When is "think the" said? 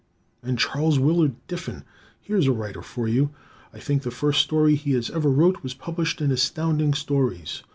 3.79-4.09